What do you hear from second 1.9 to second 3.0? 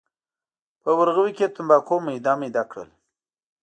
میده میده کړل.